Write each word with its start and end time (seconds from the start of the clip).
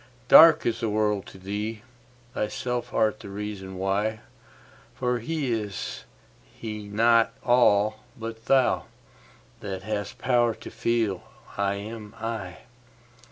Dark 0.29 0.65
is 0.65 0.79
the 0.79 0.89
world 0.89 1.27
to 1.27 1.37
thee: 1.37 1.83
thyself 2.33 2.91
art 2.91 3.19
the 3.19 3.29
reason 3.29 3.75
why; 3.77 4.21
For 4.95 5.19
is 5.21 6.05
He 6.43 6.87
not 6.87 7.33
all 7.43 7.99
but 8.17 8.45
thou, 8.45 8.85
that 9.59 9.83
hast 9.83 10.17
power 10.17 10.55
to 10.55 10.71
feel 10.71 11.21
'I 11.55 11.73
am 11.75 12.15
I'? 12.19 12.57